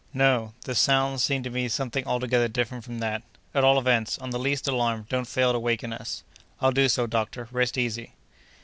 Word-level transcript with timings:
"No! 0.15 0.55
the 0.63 0.73
sounds 0.73 1.23
seemed 1.23 1.43
to 1.43 1.51
me 1.51 1.67
something 1.67 2.07
altogether 2.07 2.47
different 2.47 2.83
from 2.83 2.97
that; 3.01 3.21
at 3.53 3.63
all 3.63 3.77
events, 3.77 4.17
on 4.17 4.31
the 4.31 4.39
least 4.39 4.67
alarm 4.67 5.05
don't 5.09 5.25
fail 5.27 5.51
to 5.53 5.59
waken 5.59 5.93
us." 5.93 6.23
"I'll 6.59 6.71
do 6.71 6.89
so, 6.89 7.05
doctor; 7.05 7.47
rest 7.51 7.77
easy." 7.77 8.13